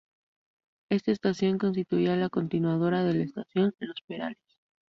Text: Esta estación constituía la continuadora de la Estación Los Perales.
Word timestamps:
Esta 0.89 1.11
estación 1.11 1.59
constituía 1.59 2.15
la 2.15 2.29
continuadora 2.29 3.03
de 3.03 3.13
la 3.13 3.23
Estación 3.23 3.71
Los 3.77 4.01
Perales. 4.07 4.39